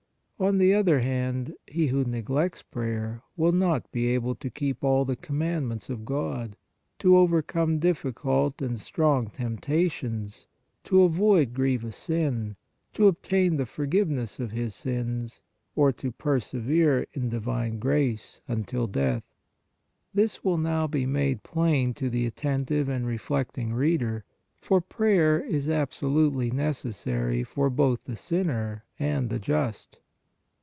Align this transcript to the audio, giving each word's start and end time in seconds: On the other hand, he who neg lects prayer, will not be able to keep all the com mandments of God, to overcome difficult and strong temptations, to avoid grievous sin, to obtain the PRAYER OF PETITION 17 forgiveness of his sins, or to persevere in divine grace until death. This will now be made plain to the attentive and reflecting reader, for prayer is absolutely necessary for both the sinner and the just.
On 0.43 0.57
the 0.57 0.73
other 0.73 1.01
hand, 1.01 1.53
he 1.67 1.85
who 1.89 2.03
neg 2.03 2.25
lects 2.27 2.63
prayer, 2.63 3.21
will 3.37 3.51
not 3.51 3.91
be 3.91 4.07
able 4.07 4.33
to 4.33 4.49
keep 4.49 4.83
all 4.83 5.05
the 5.05 5.15
com 5.15 5.37
mandments 5.37 5.87
of 5.87 6.03
God, 6.03 6.57
to 6.97 7.15
overcome 7.15 7.77
difficult 7.77 8.59
and 8.59 8.79
strong 8.79 9.27
temptations, 9.29 10.47
to 10.85 11.03
avoid 11.03 11.53
grievous 11.53 11.95
sin, 11.95 12.55
to 12.93 13.07
obtain 13.07 13.57
the 13.57 13.67
PRAYER 13.67 13.83
OF 13.85 13.89
PETITION 13.91 13.91
17 13.91 13.91
forgiveness 14.15 14.39
of 14.39 14.51
his 14.51 14.73
sins, 14.73 15.41
or 15.75 15.91
to 15.91 16.11
persevere 16.11 17.05
in 17.13 17.29
divine 17.29 17.77
grace 17.77 18.41
until 18.47 18.87
death. 18.87 19.21
This 20.11 20.43
will 20.43 20.57
now 20.57 20.87
be 20.87 21.05
made 21.05 21.43
plain 21.43 21.93
to 21.93 22.09
the 22.09 22.25
attentive 22.25 22.89
and 22.89 23.05
reflecting 23.05 23.75
reader, 23.75 24.23
for 24.59 24.81
prayer 24.81 25.39
is 25.39 25.69
absolutely 25.69 26.49
necessary 26.49 27.43
for 27.43 27.69
both 27.69 28.03
the 28.05 28.15
sinner 28.15 28.85
and 28.97 29.29
the 29.29 29.37
just. 29.37 29.99